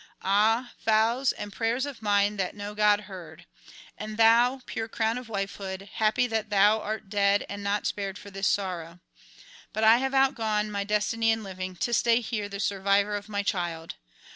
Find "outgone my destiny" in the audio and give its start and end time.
10.15-11.29